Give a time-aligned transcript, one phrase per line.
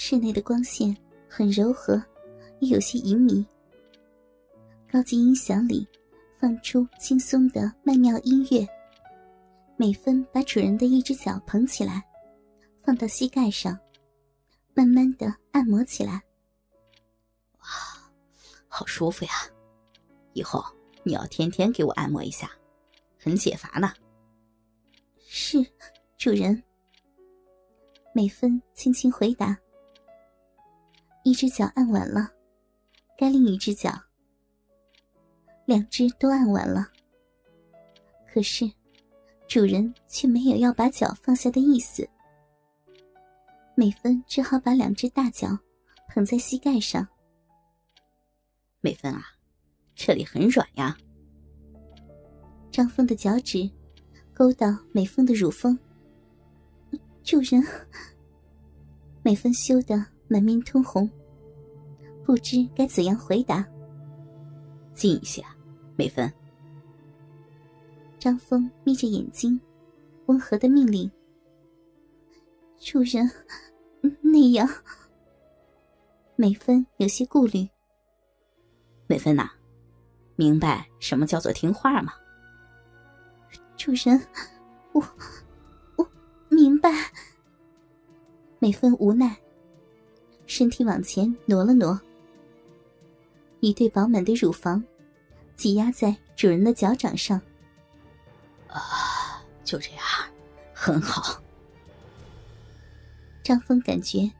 [0.00, 0.96] 室内的光线
[1.28, 2.00] 很柔和，
[2.60, 3.44] 也有些隐秘。
[4.88, 5.84] 高级音响里
[6.38, 8.64] 放出轻松的曼妙音乐。
[9.76, 12.00] 美芬把主人的一只脚捧起来，
[12.80, 13.76] 放到膝盖上，
[14.72, 16.22] 慢慢的按摩起来。
[17.58, 17.66] 哇，
[18.68, 19.32] 好舒服呀！
[20.32, 20.64] 以后
[21.02, 22.48] 你要天天给我按摩一下，
[23.18, 23.92] 很解乏呢。
[25.26, 25.58] 是，
[26.16, 26.62] 主人。
[28.14, 29.58] 美芬轻轻回答。
[31.28, 32.32] 一只脚按完了，
[33.18, 33.92] 该另一只脚。
[35.66, 36.88] 两只都按完了，
[38.32, 38.70] 可是。
[39.46, 42.06] 主人却没有要把脚放下的意思，
[43.74, 45.58] 美芬只好把两只大脚
[46.06, 47.08] 捧在膝盖上。
[48.82, 49.24] 美芬啊，
[49.94, 50.94] 这里很软呀。
[52.70, 53.70] 张峰的脚趾
[54.34, 55.78] 勾到美芬的乳峰。
[57.22, 57.64] 主人，
[59.22, 59.96] 美芬羞得
[60.28, 61.08] 满面通红，
[62.28, 63.66] 不知该怎样回答。
[64.92, 65.42] 静一些，
[65.96, 66.30] 美芬。
[68.18, 69.58] 张峰眯着眼睛，
[70.26, 71.10] 温和的命令
[72.78, 73.30] ：“主人，
[74.20, 74.68] 那样。”
[76.36, 77.66] 美芬有些顾虑。
[79.06, 79.50] 美芬呐，
[80.36, 82.12] 明白什么叫做听话吗？
[83.74, 84.22] 主人，
[84.92, 85.02] 我
[85.96, 86.06] 我
[86.50, 86.90] 明白。
[88.58, 89.34] 美芬无奈，
[90.46, 91.98] 身体往前挪了挪，
[93.60, 94.82] 一对饱满的乳房
[95.56, 97.40] 挤压在主人的脚掌上。
[98.68, 100.04] 啊，就这样，
[100.72, 101.42] 很好。
[103.42, 104.30] 张峰感觉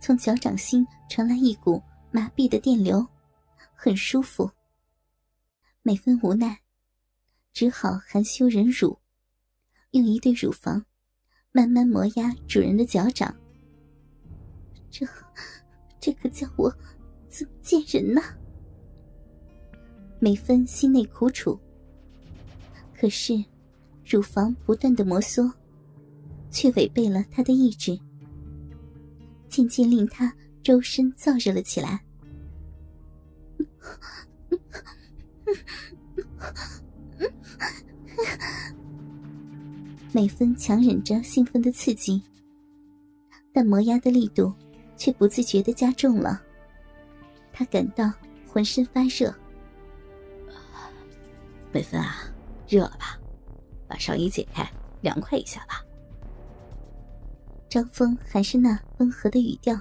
[0.00, 3.06] 从脚掌心传来一股麻痹的电流，
[3.74, 4.50] 很舒服。
[5.82, 6.58] 美芬无奈，
[7.52, 8.98] 只好含羞忍辱，
[9.90, 10.84] 用一对乳房
[11.52, 13.36] 慢慢磨压主人的脚掌。
[14.90, 15.06] 这，
[16.00, 16.74] 这可叫我
[17.28, 18.22] 怎么见人呢？
[20.24, 21.60] 美芬心内苦楚，
[22.98, 23.44] 可是。
[24.06, 25.52] 乳房不断的摩挲，
[26.50, 27.98] 却违背了他的意志，
[29.50, 32.02] 渐渐令他周身燥热了起来。
[40.12, 42.22] 美芬强忍着兴奋的刺激，
[43.52, 44.52] 但磨压的力度
[44.96, 46.42] 却不自觉的加重了。
[47.52, 48.10] 他感到
[48.46, 49.34] 浑身发热。
[51.74, 52.14] 美芬啊，
[52.68, 53.18] 热了吧？
[53.88, 54.64] 把上衣解开，
[55.00, 55.84] 凉快一下吧。
[57.68, 59.76] 张峰还是那温和的语调。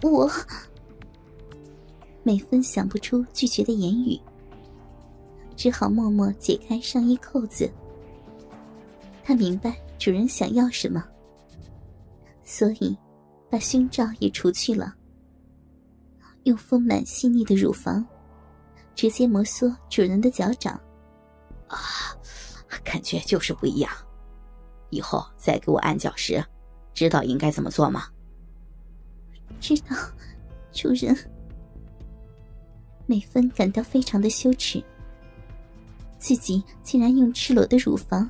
[0.00, 0.30] 我……
[2.22, 4.16] 美芬想不出拒绝的言语，
[5.56, 7.68] 只好默默解开上衣扣子。
[9.24, 11.04] 她明白主人想要什么，
[12.44, 12.96] 所以
[13.50, 14.94] 把胸罩也除去了，
[16.44, 18.06] 用丰满细腻的乳房
[18.94, 20.74] 直接摩挲主人的脚掌。
[21.68, 21.78] 啊，
[22.84, 23.92] 感觉就是不一样。
[24.90, 26.44] 以后再给我按脚时，
[26.92, 28.04] 知道应该怎么做吗？
[29.60, 29.96] 知道，
[30.72, 31.16] 主人。
[33.06, 34.82] 美芬感到非常的羞耻，
[36.18, 38.28] 自己竟然用赤裸的乳房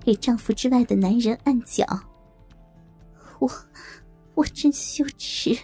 [0.00, 1.84] 给丈夫之外的男人按脚，
[3.38, 3.50] 我，
[4.34, 5.56] 我真羞耻。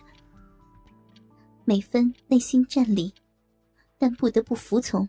[1.65, 3.13] 美芬内心战栗，
[3.99, 5.09] 但不得不服从。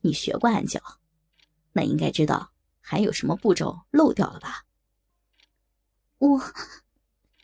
[0.00, 0.80] 你学过暗脚，
[1.72, 2.50] 那应该知道
[2.80, 4.64] 还有什么步骤漏掉了吧？
[6.18, 6.40] 我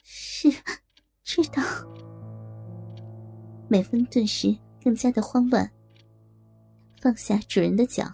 [0.02, 0.50] 是
[1.22, 1.62] 知道。
[3.68, 5.70] 美芬顿时更加的慌乱，
[7.00, 8.12] 放下主人的脚，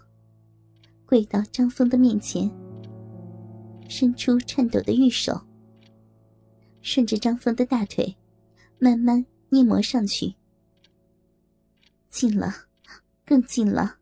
[1.07, 2.51] 跪到张峰的面前，
[3.89, 5.41] 伸出颤抖的玉手，
[6.83, 8.17] 顺着张峰的大腿
[8.79, 10.35] 慢慢捏磨上去，
[12.15, 12.69] 近了，
[13.27, 13.99] 更近了。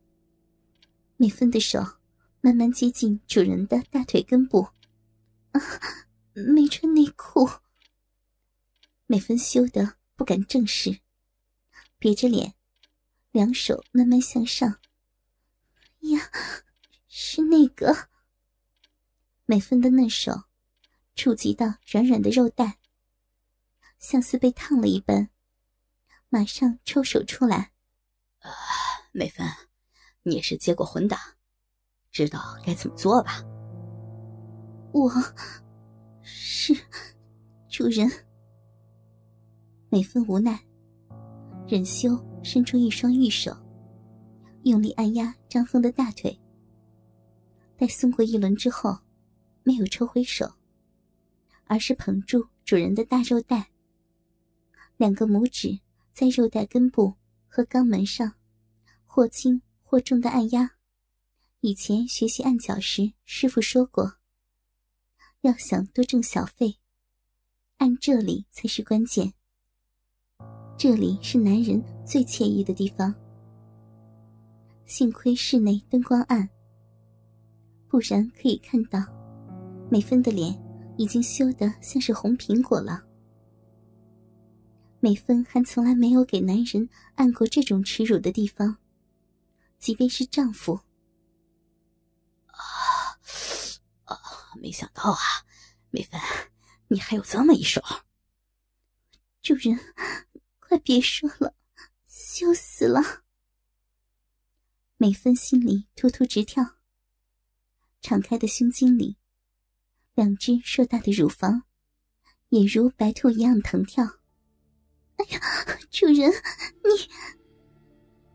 [1.16, 1.96] 美芬的手
[2.42, 4.68] 慢慢接近主人的大腿根部，
[5.52, 5.60] 啊，
[6.34, 7.48] 没穿内裤。
[9.06, 11.00] 美芬羞得不敢正视，
[11.98, 12.54] 别着脸，
[13.30, 14.78] 两手慢慢向上。
[16.00, 16.30] 呀，
[17.08, 18.10] 是那个。
[19.46, 20.44] 美芬的嫩手
[21.16, 22.76] 触及到软软的肉蛋，
[23.98, 25.30] 像似被烫了一般，
[26.28, 27.71] 马上抽手出来。
[28.42, 28.50] 啊，
[29.12, 29.46] 美芬。
[30.24, 31.16] 你也是接过婚的，
[32.12, 33.42] 知道该怎么做吧？
[34.92, 35.10] 我
[36.22, 36.76] 是
[37.68, 38.08] 主人。
[39.88, 40.60] 美芬无奈，
[41.66, 42.10] 忍羞
[42.44, 43.56] 伸出一双玉手，
[44.62, 46.38] 用力按压张峰的大腿。
[47.76, 48.96] 待松过一轮之后，
[49.64, 50.48] 没有抽回手，
[51.64, 53.70] 而是捧住主人的大肉带，
[54.98, 55.80] 两个拇指
[56.12, 57.14] 在肉带根部
[57.54, 58.32] 和肛门上
[59.04, 60.70] 或轻或重的按压。
[61.60, 64.14] 以前学习按脚时，师傅说过，
[65.42, 66.78] 要想多挣小费，
[67.76, 69.34] 按这里才是关键。
[70.78, 73.14] 这里是男人最惬意的地方。
[74.86, 76.48] 幸亏室内灯光暗，
[77.86, 78.98] 不然可以看到
[79.90, 80.58] 美芬的脸
[80.96, 83.04] 已经羞得像是红苹果了。
[85.04, 88.76] 美芬还从来没有给男人按过这种耻辱的地方，
[89.80, 90.74] 即便是丈夫。
[92.46, 92.54] 啊
[94.04, 94.16] 啊！
[94.60, 95.18] 没想到啊，
[95.90, 96.20] 美芬，
[96.86, 97.82] 你还有这么一手。
[99.42, 99.76] 主人，
[100.60, 101.56] 快别说了，
[102.06, 103.24] 羞死了。
[104.98, 106.76] 美芬心里突突直跳，
[108.00, 109.16] 敞开的胸襟里，
[110.14, 111.64] 两只硕大的乳房
[112.50, 114.21] 也如白兔一样腾跳。
[115.22, 115.40] 哎呀，
[115.88, 116.28] 主人，
[116.82, 117.08] 你！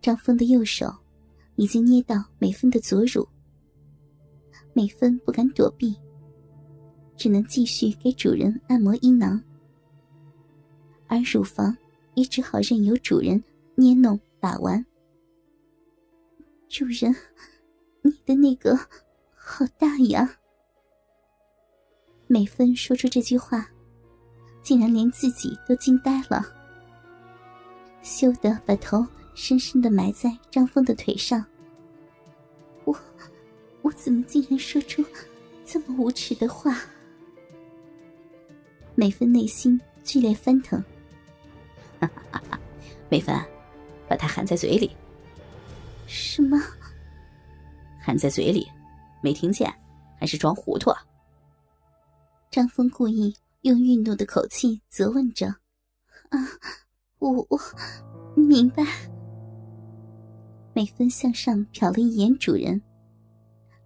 [0.01, 0.89] 张峰的右手
[1.56, 3.28] 已经捏到美芬的左乳，
[4.72, 5.94] 美芬不敢躲避，
[7.18, 9.42] 只能继续给主人按摩阴囊，
[11.07, 11.75] 而乳房
[12.13, 13.44] 也只好任由主人
[13.75, 14.86] 捏弄把玩。
[16.69, 17.13] 主人，
[18.01, 18.78] 你的那个
[19.36, 20.40] 好大呀！
[22.28, 23.69] 美芬说出这句话，
[24.63, 26.45] 竟然连自己都惊呆了，
[28.07, 29.06] 羞得把头
[29.36, 31.45] 深深的埋在张峰的腿上。
[32.86, 32.98] 我，
[33.81, 35.04] 我怎么竟然说出
[35.65, 36.74] 这么无耻的话？
[38.95, 40.81] 美芬内心剧烈翻腾。
[42.00, 42.59] 哈哈哈！
[43.09, 43.36] 美芬，
[44.07, 44.95] 把它含在嘴里。
[46.07, 46.57] 什么？
[48.01, 48.65] 含在嘴里，
[49.21, 49.69] 没听见，
[50.18, 50.92] 还是装糊涂？
[52.50, 55.48] 张峰故意用愠怒的口气责问着
[56.31, 56.39] ：“啊，
[57.19, 57.60] 我我
[58.36, 58.84] 明白。”
[60.74, 62.81] 美芬向上瞟了一眼主人，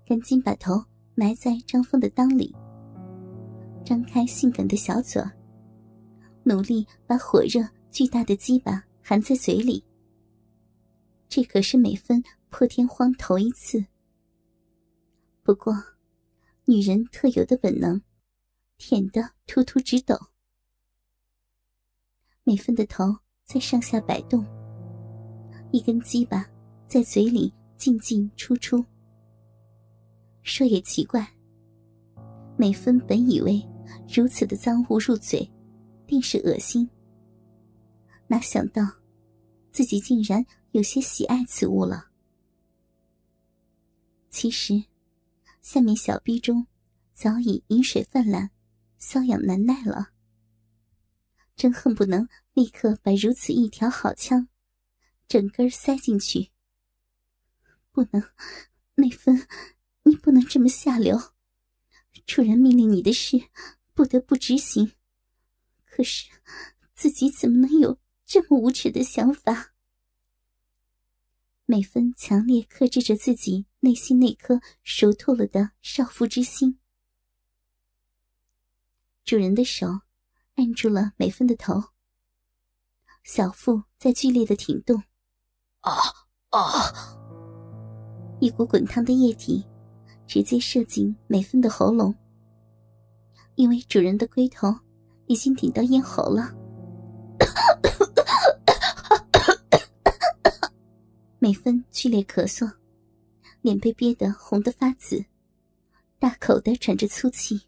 [0.06, 0.84] 赶紧把头
[1.16, 2.54] 埋在张峰的裆里，
[3.86, 5.24] 张开性感的小嘴，
[6.44, 9.84] 努力把火热巨大的鸡巴含在嘴里。
[11.30, 13.86] 这可是美芬破天荒头一次。
[15.44, 15.74] 不过，
[16.66, 18.02] 女人特有的本能，
[18.78, 20.18] 舔得突突直抖。
[22.44, 23.16] 美芬的头
[23.46, 24.46] 在上下摆动，
[25.72, 26.46] 一根鸡巴
[26.88, 28.84] 在嘴里进进出出。
[30.44, 31.28] 说也奇怪，
[32.58, 33.62] 美芬本以为
[34.14, 35.50] 如此的脏物入嘴，
[36.08, 36.90] 定是恶心，
[38.28, 38.84] 哪想到
[39.72, 40.46] 自己竟然。
[40.72, 42.06] 有些喜爱此物了。
[44.30, 44.82] 其实，
[45.62, 46.66] 下面小逼中
[47.14, 48.50] 早已饮水泛滥，
[48.98, 50.12] 瘙痒难耐了。
[51.62, 54.48] 真恨不能立刻把如此一条好枪，
[55.28, 56.50] 整根塞进去。
[57.92, 58.32] 不能，
[58.96, 59.48] 美芬，
[60.02, 61.22] 你不能这么下流。
[62.26, 63.38] 主人命令你的事，
[63.94, 64.94] 不得不执行。
[65.86, 66.32] 可是，
[66.96, 69.76] 自己怎么能有这么无耻的想法？
[71.66, 76.80] 美芬强烈克制着自己内心那颗熟透了的少妇之心。
[79.24, 80.02] 主人的手
[80.62, 81.82] 按住了美芬的头，
[83.24, 85.02] 小腹在剧烈的挺动。
[85.80, 85.92] 啊
[86.52, 87.18] 啊！
[88.40, 89.66] 一股滚烫的液体
[90.28, 92.14] 直接射进美芬的喉咙，
[93.56, 94.72] 因为主人的龟头
[95.26, 96.54] 已经顶到咽喉了。
[101.40, 102.72] 美芬剧烈咳嗽，
[103.62, 105.26] 脸被憋得红得发紫，
[106.20, 107.60] 大口的喘着粗气。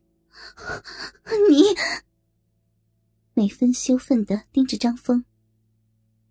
[1.50, 1.64] 你，
[3.36, 5.26] 美芬羞愤的盯着张峰，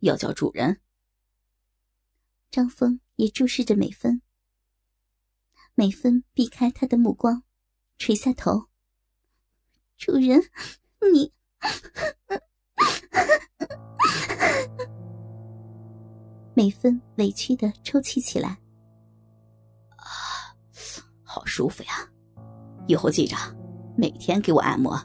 [0.01, 0.81] 要叫主人。
[2.49, 4.23] 张峰也注视着美芬，
[5.75, 7.43] 美芬避开他的目光，
[7.99, 8.69] 垂下头。
[9.97, 10.41] 主人，
[11.13, 11.33] 你。
[16.55, 18.51] 美芬委屈的抽泣起来，
[19.97, 20.07] 啊，
[21.25, 22.09] 好舒服呀！
[22.87, 23.37] 以后记着，
[23.97, 24.97] 每天给我按摩。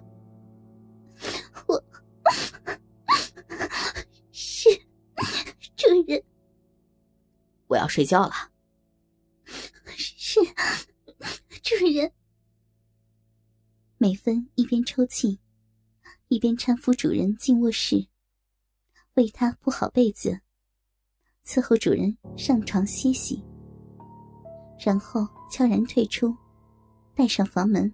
[7.87, 8.51] 要睡觉了。
[9.95, 10.41] 是
[11.63, 12.11] 主人。
[13.97, 15.39] 美芬一边抽泣，
[16.27, 18.09] 一边搀扶主人进卧室，
[19.13, 20.41] 为他铺好被子。
[21.45, 23.41] 伺候主人上床歇息，
[24.77, 26.35] 然后悄然退出，
[27.15, 27.91] 带上房门。